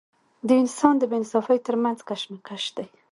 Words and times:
د 0.47 0.49
انسان 0.61 0.93
د 0.97 1.03
بې 1.09 1.15
انصافۍ 1.19 1.59
تر 1.67 1.75
منځ 1.83 1.99
کشمکش 2.09 2.63
دی. 2.77 2.87